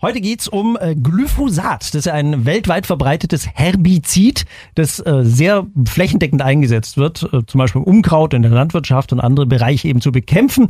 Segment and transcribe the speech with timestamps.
[0.00, 1.82] Heute geht's um äh, Glyphosat.
[1.82, 4.44] Das ist ja ein weltweit verbreitetes Herbizid,
[4.76, 9.18] das äh, sehr flächendeckend eingesetzt wird, äh, zum Beispiel um Unkraut in der Landwirtschaft und
[9.18, 10.68] andere Bereiche eben zu bekämpfen.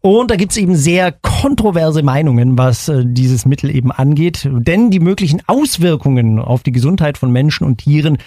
[0.00, 4.48] Und da gibt's eben sehr kontroverse Meinungen, was äh, dieses Mittel eben angeht.
[4.48, 8.18] Denn die möglichen Auswirkungen auf die Gesundheit von Menschen und Tieren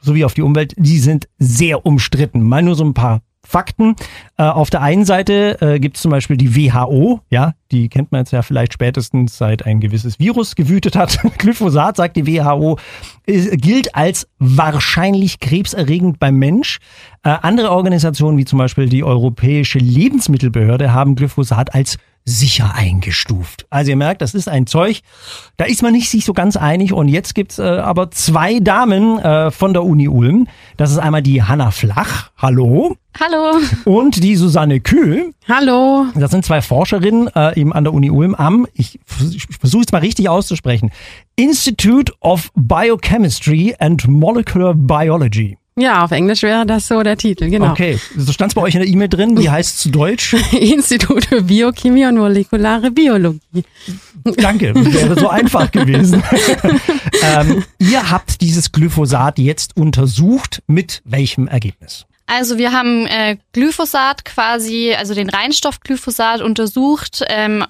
[0.00, 2.42] sowie auf die Umwelt, die sind sehr umstritten.
[2.42, 3.20] Mal nur so ein paar
[3.50, 3.96] Fakten.
[4.38, 8.12] Äh, auf der einen Seite äh, gibt es zum Beispiel die WHO, ja, die kennt
[8.12, 11.18] man jetzt ja vielleicht spätestens seit ein gewisses Virus gewütet hat.
[11.38, 12.78] Glyphosat, sagt die WHO,
[13.26, 16.78] ist, gilt als wahrscheinlich krebserregend beim Mensch.
[17.24, 23.66] Äh, andere Organisationen wie zum Beispiel die Europäische Lebensmittelbehörde haben Glyphosat als sicher eingestuft.
[23.70, 25.00] Also ihr merkt, das ist ein Zeug,
[25.56, 26.92] da ist man nicht sich so ganz einig.
[26.92, 30.46] Und jetzt gibt's äh, aber zwei Damen äh, von der Uni Ulm.
[30.76, 32.30] Das ist einmal die Hanna Flach.
[32.36, 32.96] Hallo.
[33.18, 33.58] Hallo.
[33.84, 35.34] Und die Susanne Kühl.
[35.48, 36.06] Hallo.
[36.14, 39.00] Das sind zwei Forscherinnen äh, eben an der Uni Ulm am, ich,
[39.32, 40.90] ich versuche es mal richtig auszusprechen,
[41.36, 45.59] Institute of Biochemistry and Molecular Biology.
[45.80, 47.70] Ja, auf Englisch wäre das so der Titel, genau.
[47.70, 49.38] Okay, so stand es bei euch in der E-Mail drin.
[49.38, 50.34] Wie heißt es zu Deutsch?
[50.52, 53.64] Institut für Biochemie und molekulare Biologie.
[54.36, 56.22] Danke, wäre so einfach gewesen.
[57.22, 60.62] ähm, ihr habt dieses Glyphosat jetzt untersucht.
[60.66, 62.06] Mit welchem Ergebnis?
[62.26, 67.64] Also wir haben äh, Glyphosat quasi, also den Reinstoff Glyphosat untersucht, ähm,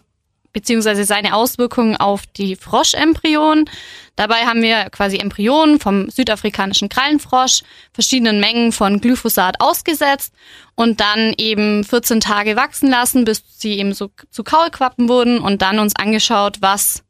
[0.53, 3.67] beziehungsweise seine Auswirkungen auf die Froschembryonen.
[4.17, 7.63] Dabei haben wir quasi Embryonen vom südafrikanischen Krallenfrosch
[7.93, 10.35] verschiedenen Mengen von Glyphosat ausgesetzt
[10.75, 15.63] und dann eben 14 Tage wachsen lassen, bis sie eben so zu Kaulquappen wurden und
[15.63, 17.05] dann uns angeschaut, was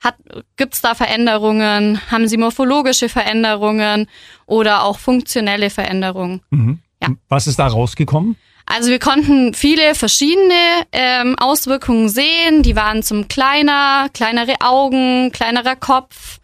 [0.00, 0.16] hat,
[0.56, 2.00] gibt's da Veränderungen?
[2.10, 4.08] Haben sie morphologische Veränderungen
[4.46, 6.40] oder auch funktionelle Veränderungen?
[6.50, 6.80] Mhm.
[7.02, 7.10] Ja.
[7.28, 8.36] Was ist da rausgekommen?
[8.70, 10.54] Also wir konnten viele verschiedene
[10.92, 12.62] ähm, Auswirkungen sehen.
[12.62, 16.38] Die waren zum kleiner, kleinere Augen, kleinerer Kopf.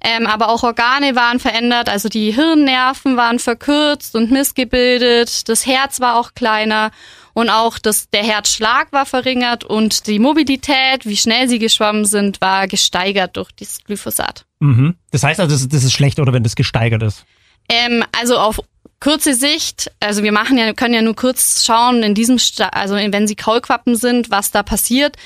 [0.00, 6.00] Ähm, aber auch Organe waren verändert, also die Hirnnerven waren verkürzt und missgebildet, das Herz
[6.00, 6.90] war auch kleiner
[7.32, 12.40] und auch das, der Herzschlag war verringert und die Mobilität, wie schnell sie geschwommen sind,
[12.40, 14.44] war gesteigert durch dieses Glyphosat.
[14.60, 14.94] Mhm.
[15.10, 17.24] Das heißt also, das ist schlecht oder wenn das gesteigert ist?
[17.68, 18.60] Ähm, also auf
[18.98, 22.94] kurze Sicht, also wir machen ja, können ja nur kurz schauen in diesem, Sta also
[22.96, 25.16] wenn sie Kaulquappen sind, was da passiert.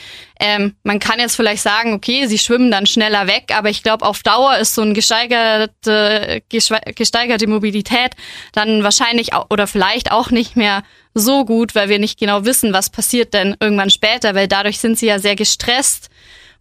[0.40, 4.04] Ähm, man kann jetzt vielleicht sagen, okay, sie schwimmen dann schneller weg, aber ich glaube,
[4.04, 8.12] auf Dauer ist so eine gesteigerte, gesteigerte Mobilität
[8.52, 10.82] dann wahrscheinlich auch, oder vielleicht auch nicht mehr
[11.14, 14.98] so gut, weil wir nicht genau wissen, was passiert denn irgendwann später, weil dadurch sind
[14.98, 16.10] sie ja sehr gestresst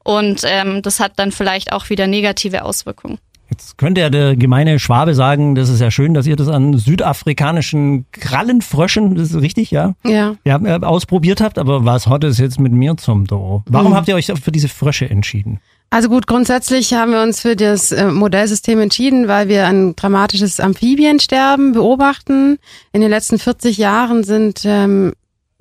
[0.03, 3.19] und ähm, das hat dann vielleicht auch wieder negative Auswirkungen.
[3.49, 6.77] Jetzt könnte ja der gemeine Schwabe sagen, das ist ja schön, dass ihr das an
[6.77, 9.95] südafrikanischen Krallenfröschen, das ist richtig, ja?
[10.05, 10.35] Ja.
[10.43, 13.63] ja äh, ausprobiert habt, aber was hat es jetzt mit mir zum Do?
[13.65, 13.95] Warum hm.
[13.95, 15.59] habt ihr euch für diese Frösche entschieden?
[15.91, 20.59] Also gut, grundsätzlich haben wir uns für das äh, Modellsystem entschieden, weil wir ein dramatisches
[20.59, 22.59] Amphibiensterben beobachten.
[22.93, 25.13] In den letzten 40 Jahren sind ähm,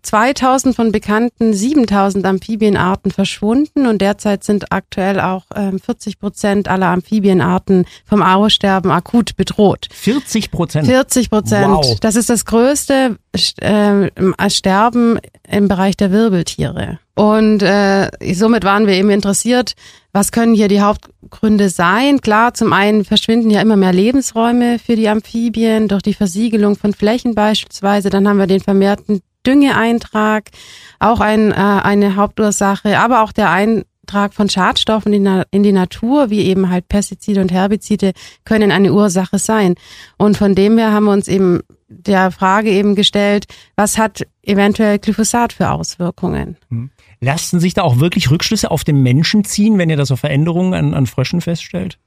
[0.02, 6.86] 2000 von bekannten 7000 Amphibienarten verschwunden und derzeit sind aktuell auch ähm, 40 Prozent aller
[6.86, 9.88] Amphibienarten vom Aussterben akut bedroht.
[9.92, 10.86] 40 Prozent?
[10.86, 11.68] 40 Prozent.
[11.68, 12.00] Wow.
[12.00, 13.18] Das ist das größte
[13.60, 16.98] äh, Sterben im Bereich der Wirbeltiere.
[17.14, 19.74] Und äh, somit waren wir eben interessiert,
[20.12, 22.20] was können hier die Hauptgründe sein?
[22.20, 26.94] Klar, zum einen verschwinden ja immer mehr Lebensräume für die Amphibien durch die Versiegelung von
[26.94, 28.08] Flächen beispielsweise.
[28.08, 30.50] Dann haben wir den vermehrten Düngeeintrag,
[30.98, 36.30] auch ein, äh, eine Hauptursache, aber auch der Eintrag von Schadstoffen in, in die Natur,
[36.30, 38.12] wie eben halt Pestizide und Herbizide,
[38.44, 39.74] können eine Ursache sein.
[40.16, 44.98] Und von dem her haben wir uns eben der Frage eben gestellt, was hat eventuell
[44.98, 46.56] Glyphosat für Auswirkungen?
[46.68, 46.90] Hm.
[47.20, 50.74] Lassen sich da auch wirklich Rückschlüsse auf den Menschen ziehen, wenn ihr da so Veränderungen
[50.74, 51.98] an, an Fröschen feststellt?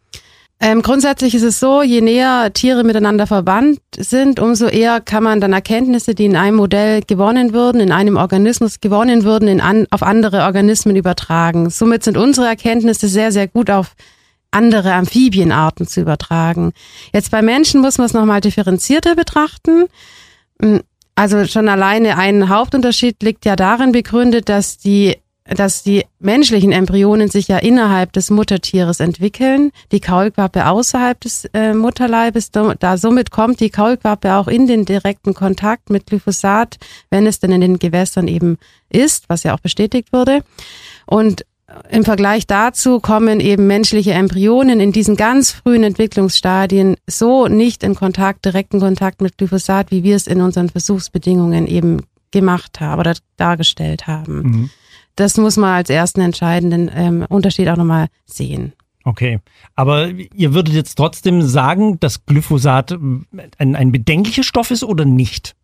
[0.63, 5.41] Ähm, grundsätzlich ist es so, je näher Tiere miteinander verwandt sind, umso eher kann man
[5.41, 9.87] dann Erkenntnisse, die in einem Modell gewonnen würden, in einem Organismus gewonnen würden, in an,
[9.89, 11.71] auf andere Organismen übertragen.
[11.71, 13.95] Somit sind unsere Erkenntnisse sehr, sehr gut auf
[14.51, 16.73] andere Amphibienarten zu übertragen.
[17.11, 19.85] Jetzt bei Menschen muss man es nochmal differenzierter betrachten.
[20.61, 20.81] Hm,
[21.15, 25.17] also schon alleine ein Hauptunterschied liegt ja darin begründet, dass die
[25.55, 31.73] dass die menschlichen Embryonen sich ja innerhalb des Muttertieres entwickeln, die Kaulquappe außerhalb des äh,
[31.73, 32.51] Mutterleibes.
[32.51, 36.77] Da somit kommt die Kaulquappe auch in den direkten Kontakt mit Glyphosat,
[37.09, 38.57] wenn es denn in den Gewässern eben
[38.89, 40.43] ist, was ja auch bestätigt wurde.
[41.05, 41.45] Und
[41.89, 47.95] im Vergleich dazu kommen eben menschliche Embryonen in diesen ganz frühen Entwicklungsstadien so nicht in
[47.95, 52.01] Kontakt, direkten Kontakt mit Glyphosat, wie wir es in unseren Versuchsbedingungen eben
[52.31, 54.41] gemacht haben oder dargestellt haben.
[54.41, 54.69] Mhm.
[55.15, 58.73] Das muss man als ersten entscheidenden ähm, Unterschied auch nochmal sehen.
[59.03, 59.39] Okay,
[59.75, 62.91] aber ihr würdet jetzt trotzdem sagen, dass Glyphosat
[63.57, 65.55] ein, ein bedenklicher Stoff ist oder nicht?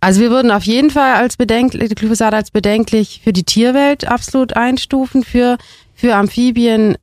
[0.00, 4.56] Also wir würden auf jeden Fall als bedenklich, Glyphosat als bedenklich für die Tierwelt absolut
[4.56, 5.58] einstufen, für,
[5.94, 6.96] für Amphibien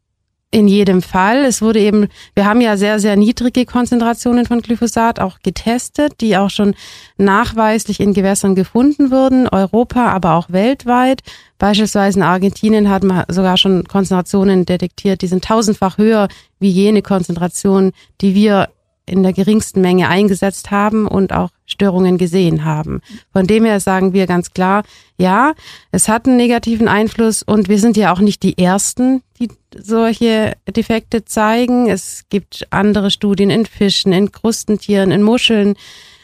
[0.52, 1.46] in jedem Fall.
[1.46, 6.36] Es wurde eben, wir haben ja sehr, sehr niedrige Konzentrationen von Glyphosat auch getestet, die
[6.36, 6.76] auch schon
[7.18, 11.22] nachweislich in Gewässern gefunden wurden, Europa, aber auch weltweit.
[11.58, 16.28] Beispielsweise in Argentinien hat man sogar schon Konzentrationen detektiert, die sind tausendfach höher
[16.60, 18.68] wie jene Konzentration, die wir
[19.12, 23.02] in der geringsten Menge eingesetzt haben und auch Störungen gesehen haben.
[23.34, 24.84] Von dem her sagen wir ganz klar,
[25.18, 25.54] ja,
[25.92, 30.54] es hat einen negativen Einfluss und wir sind ja auch nicht die Ersten, die solche
[30.68, 31.90] Defekte zeigen.
[31.90, 35.76] Es gibt andere Studien in Fischen, in Krustentieren, in Muscheln,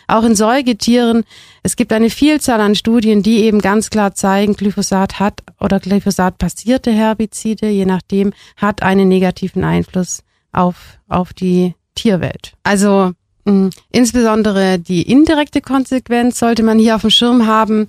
[0.07, 1.23] auch in Säugetieren.
[1.63, 6.37] Es gibt eine Vielzahl an Studien, die eben ganz klar zeigen, Glyphosat hat oder Glyphosat
[6.37, 12.53] passierte Herbizide, je nachdem, hat einen negativen Einfluss auf, auf die Tierwelt.
[12.63, 13.11] Also
[13.45, 17.87] mh, insbesondere die indirekte Konsequenz sollte man hier auf dem Schirm haben.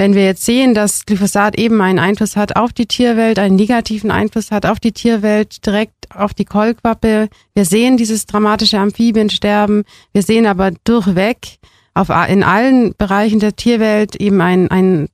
[0.00, 4.12] Wenn wir jetzt sehen, dass Glyphosat eben einen Einfluss hat auf die Tierwelt, einen negativen
[4.12, 7.28] Einfluss hat auf die Tierwelt, direkt auf die Kolkwappe.
[7.54, 9.82] Wir sehen dieses dramatische Amphibiensterben.
[10.12, 11.58] Wir sehen aber durchweg
[11.94, 15.08] auf, in allen Bereichen der Tierwelt eben einen, einen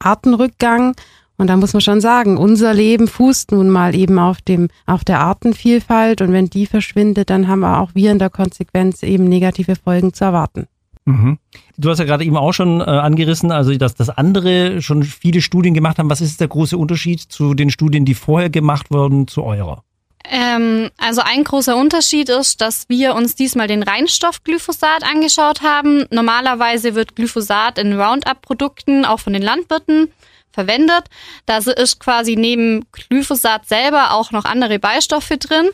[0.00, 0.96] Artenrückgang
[1.44, 5.04] und da muss man schon sagen, unser Leben fußt nun mal eben auf dem, auf
[5.04, 6.22] der Artenvielfalt.
[6.22, 10.14] Und wenn die verschwindet, dann haben wir auch wir in der Konsequenz eben negative Folgen
[10.14, 10.68] zu erwarten.
[11.04, 11.36] Mhm.
[11.76, 15.42] Du hast ja gerade eben auch schon äh, angerissen, also dass, dass andere schon viele
[15.42, 16.08] Studien gemacht haben.
[16.08, 19.84] Was ist der große Unterschied zu den Studien, die vorher gemacht wurden, zu eurer?
[20.26, 26.06] Ähm, also ein großer Unterschied ist, dass wir uns diesmal den Reinstoff Glyphosat angeschaut haben.
[26.10, 30.08] Normalerweise wird Glyphosat in Roundup-Produkten auch von den Landwirten
[30.54, 31.04] verwendet.
[31.46, 35.68] Da ist quasi neben Glyphosat selber auch noch andere Beistoffe drin,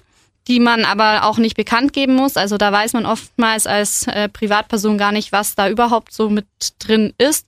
[0.49, 2.37] die man aber auch nicht bekannt geben muss.
[2.37, 6.47] Also da weiß man oftmals als äh, Privatperson gar nicht, was da überhaupt so mit
[6.79, 7.47] drin ist.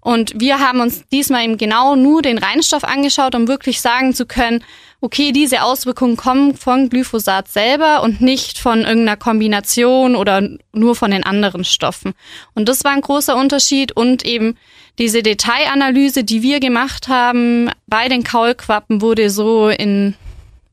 [0.00, 4.26] Und wir haben uns diesmal eben genau nur den Reinstoff angeschaut, um wirklich sagen zu
[4.26, 4.64] können,
[5.02, 10.42] okay, diese Auswirkungen kommen von Glyphosat selber und nicht von irgendeiner Kombination oder
[10.72, 12.14] nur von den anderen Stoffen.
[12.54, 14.56] Und das war ein großer Unterschied und eben
[15.00, 20.14] diese Detailanalyse, die wir gemacht haben bei den Kaulquappen, wurde so in,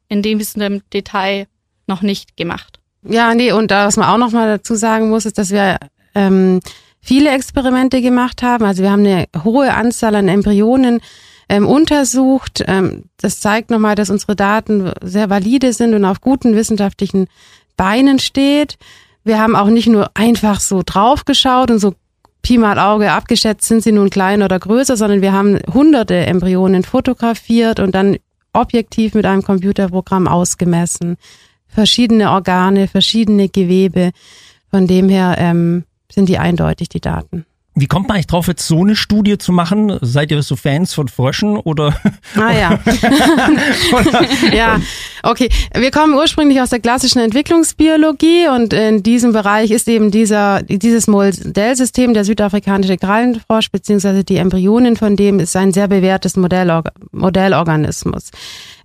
[0.09, 0.39] in dem
[0.93, 1.47] Detail
[1.87, 2.79] noch nicht gemacht.
[3.03, 5.77] Ja, nee, und was man auch noch mal dazu sagen muss, ist, dass wir
[6.13, 6.59] ähm,
[6.99, 8.65] viele Experimente gemacht haben.
[8.65, 10.99] Also wir haben eine hohe Anzahl an Embryonen
[11.47, 12.65] ähm, untersucht.
[12.67, 17.27] Ähm, das zeigt nochmal, dass unsere Daten sehr valide sind und auf guten wissenschaftlichen
[17.77, 18.77] Beinen steht.
[19.23, 21.93] Wir haben auch nicht nur einfach so draufgeschaut und so
[22.47, 26.83] Pi mal Auge abgeschätzt, sind sie nun klein oder größer, sondern wir haben hunderte Embryonen
[26.83, 28.19] fotografiert und dann
[28.53, 31.17] objektiv mit einem Computerprogramm ausgemessen.
[31.67, 34.11] Verschiedene Organe, verschiedene Gewebe.
[34.71, 37.45] Von dem her ähm, sind die eindeutig, die Daten.
[37.79, 39.99] Wie kommt man eigentlich drauf, jetzt so eine Studie zu machen?
[40.01, 41.95] Seid ihr so Fans von Fröschen oder?
[42.35, 42.79] Ah ja.
[44.51, 44.81] ja,
[45.21, 45.47] okay.
[45.75, 51.05] Wir kommen ursprünglich aus der klassischen Entwicklungsbiologie und in diesem Bereich ist eben dieser, dieses
[51.05, 58.31] Modellsystem, der südafrikanische Krallenfrosch, beziehungsweise die Embryonen von dem ist ein sehr bewährtes Modellorg Modellorganismus.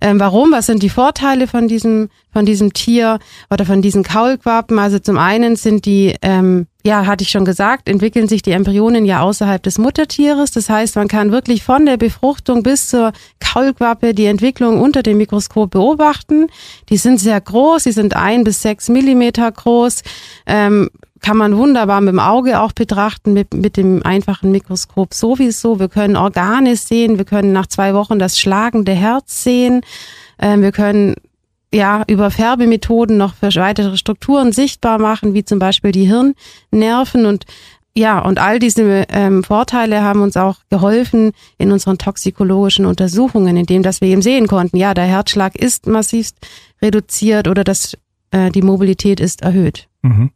[0.01, 0.51] Ähm, warum?
[0.51, 4.79] Was sind die Vorteile von diesem, von diesem Tier oder von diesen Kaulquappen?
[4.79, 9.05] Also zum einen sind die, ähm, ja, hatte ich schon gesagt, entwickeln sich die Embryonen
[9.05, 10.51] ja außerhalb des Muttertieres.
[10.51, 15.17] Das heißt, man kann wirklich von der Befruchtung bis zur Kaulquappe die Entwicklung unter dem
[15.17, 16.47] Mikroskop beobachten.
[16.89, 20.01] Die sind sehr groß, die sind ein bis sechs Millimeter groß.
[20.45, 20.89] Ähm,
[21.23, 25.79] kann man wunderbar mit dem Auge auch betrachten, mit, mit dem einfachen Mikroskop sowieso.
[25.79, 29.81] Wir können Organe sehen, wir können nach zwei Wochen das schlagende Herz sehen,
[30.37, 31.15] ähm, wir können
[31.73, 37.45] ja über Färbemethoden noch für weitere Strukturen sichtbar machen, wie zum Beispiel die Hirnnerven und
[37.95, 43.83] ja, und all diese ähm, Vorteile haben uns auch geholfen in unseren toxikologischen Untersuchungen, indem
[43.83, 46.37] dass wir eben sehen konnten, ja, der Herzschlag ist massivst
[46.81, 47.95] reduziert oder dass
[48.31, 49.89] äh, die Mobilität ist erhöht.
[50.01, 50.31] Mhm.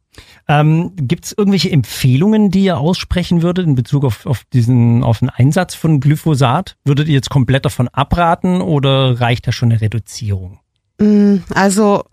[0.47, 5.19] Ähm, Gibt es irgendwelche Empfehlungen, die ihr aussprechen würdet in Bezug auf, auf diesen auf
[5.19, 6.77] den Einsatz von Glyphosat?
[6.85, 10.59] Würdet ihr jetzt komplett davon abraten oder reicht da schon eine Reduzierung?
[10.99, 12.03] Mm, also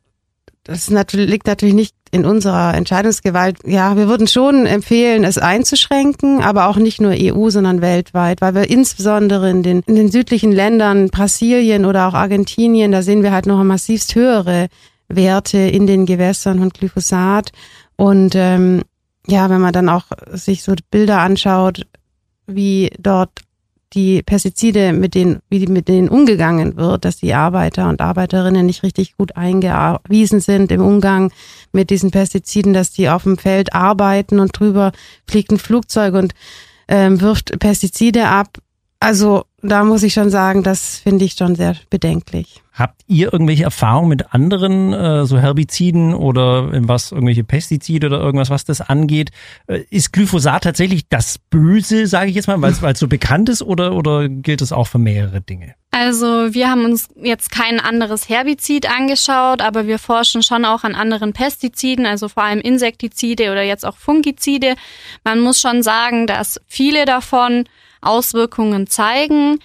[0.64, 3.59] das liegt natürlich nicht in unserer Entscheidungsgewalt.
[3.67, 8.55] Ja, wir würden schon empfehlen, es einzuschränken, aber auch nicht nur EU, sondern weltweit, weil
[8.55, 13.33] wir insbesondere in den, in den südlichen Ländern, Brasilien oder auch Argentinien, da sehen wir
[13.33, 14.69] halt noch massivst höhere
[15.09, 17.50] Werte in den Gewässern von Glyphosat.
[17.97, 18.83] Und ähm,
[19.26, 21.87] ja, wenn man dann auch sich so Bilder anschaut,
[22.47, 23.31] wie dort
[23.95, 28.83] die Pestizide, mit denen, wie mit denen umgegangen wird, dass die Arbeiter und Arbeiterinnen nicht
[28.83, 31.33] richtig gut eingewiesen sind im Umgang
[31.73, 34.93] mit diesen Pestiziden, dass die auf dem Feld arbeiten und drüber
[35.27, 36.35] fliegt ein Flugzeug und
[36.89, 38.59] ähm, wirft Pestizide ab.
[38.99, 42.63] Also da muss ich schon sagen, das finde ich schon sehr bedenklich.
[42.76, 48.50] Habt ihr irgendwelche Erfahrungen mit anderen äh, so Herbiziden oder was irgendwelche Pestizide oder irgendwas,
[48.50, 49.31] was das angeht?
[49.69, 53.62] Äh, ist Glyphosat tatsächlich das Böse, sage ich jetzt mal, weil es so bekannt ist
[53.62, 55.76] oder oder gilt es auch für mehrere Dinge?
[55.93, 60.97] Also wir haben uns jetzt kein anderes Herbizid angeschaut, aber wir forschen schon auch an
[60.97, 64.75] anderen Pestiziden, also vor allem Insektizide oder jetzt auch Fungizide.
[65.23, 67.66] Man muss schon sagen, dass viele davon
[68.00, 69.61] Auswirkungen zeigen.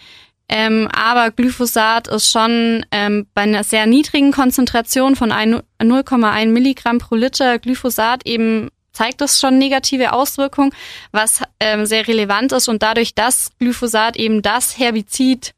[0.49, 7.15] Ähm, aber Glyphosat ist schon ähm, bei einer sehr niedrigen Konzentration von 0,1 Milligramm pro
[7.15, 10.71] Liter Glyphosat eben zeigt das schon negative Auswirkungen,
[11.11, 15.53] was ähm, sehr relevant ist und dadurch, dass Glyphosat eben das Herbizid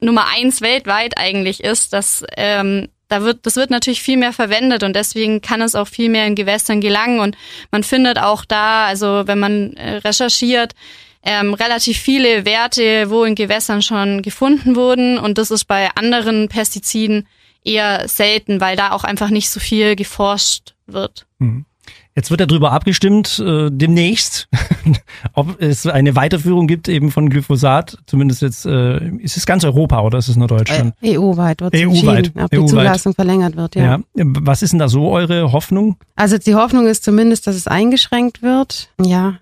[0.00, 4.82] Nummer eins weltweit eigentlich ist, dass ähm, da wird, das wird natürlich viel mehr verwendet
[4.82, 7.36] und deswegen kann es auch viel mehr in Gewässern gelangen und
[7.70, 10.74] man findet auch da, also wenn man äh, recherchiert,
[11.22, 15.18] ähm, relativ viele Werte, wo in Gewässern schon gefunden wurden.
[15.18, 17.26] Und das ist bei anderen Pestiziden
[17.64, 21.26] eher selten, weil da auch einfach nicht so viel geforscht wird.
[21.38, 21.64] Mhm.
[22.14, 24.46] Jetzt wird darüber abgestimmt, äh, demnächst,
[25.32, 27.96] ob es eine Weiterführung gibt eben von Glyphosat.
[28.04, 30.94] Zumindest jetzt, äh, ist es ganz Europa oder ist es nur Deutschland?
[31.00, 32.32] Äh, EU-weit wird EU-weit.
[32.38, 34.00] ob die EU Zulassung verlängert wird, ja.
[34.14, 34.24] ja.
[34.40, 35.96] Was ist denn da so eure Hoffnung?
[36.14, 38.90] Also die Hoffnung ist zumindest, dass es eingeschränkt wird.
[39.02, 39.38] Ja,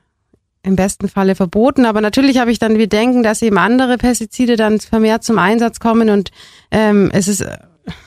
[0.62, 1.84] im besten Falle verboten.
[1.84, 5.80] Aber natürlich habe ich dann wir denken, dass eben andere Pestizide dann vermehrt zum Einsatz
[5.80, 6.30] kommen und
[6.70, 7.44] ähm, es ist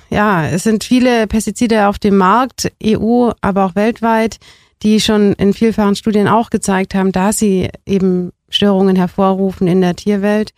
[0.09, 4.37] ja, es sind viele Pestizide auf dem Markt, EU, aber auch weltweit,
[4.83, 9.95] die schon in vielfachen Studien auch gezeigt haben, dass sie eben Störungen hervorrufen in der
[9.95, 10.53] Tierwelt,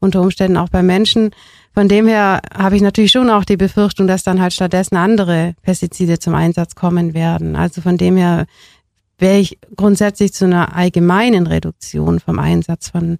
[0.00, 1.30] unter Umständen auch bei Menschen.
[1.74, 5.54] Von dem her habe ich natürlich schon auch die Befürchtung, dass dann halt stattdessen andere
[5.62, 7.56] Pestizide zum Einsatz kommen werden.
[7.56, 8.46] Also von dem her
[9.24, 13.16] wäre ich grundsätzlich zu einer allgemeinen Reduktion vom Einsatz von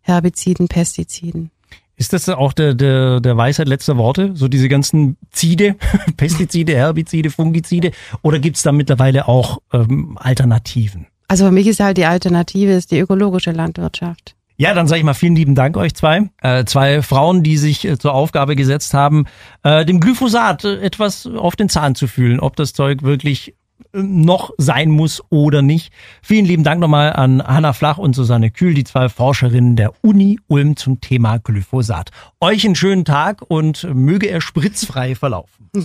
[0.00, 1.50] Herbiziden, Pestiziden.
[1.96, 4.30] Ist das auch der, der, der Weisheit letzter Worte?
[4.34, 5.74] So diese ganzen Zide,
[6.16, 7.90] Pestizide, Herbizide, Fungizide?
[8.22, 11.08] Oder gibt's da mittlerweile auch ähm, Alternativen?
[11.26, 14.36] Also für mich ist halt die Alternative ist die ökologische Landwirtschaft.
[14.60, 16.30] Ja, dann sage ich mal vielen lieben Dank euch zwei.
[16.40, 19.26] Äh, zwei Frauen, die sich äh, zur Aufgabe gesetzt haben,
[19.64, 23.54] äh, dem Glyphosat äh, etwas auf den Zahn zu fühlen, ob das Zeug wirklich
[23.92, 25.92] noch sein muss oder nicht.
[26.22, 30.38] Vielen lieben Dank nochmal an Hanna Flach und Susanne Kühl, die zwei Forscherinnen der Uni
[30.46, 32.10] Ulm zum Thema Glyphosat.
[32.40, 35.70] Euch einen schönen Tag und möge er spritzfrei verlaufen.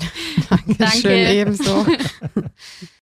[0.50, 1.34] Dankeschön, Danke.
[1.34, 1.86] ebenso.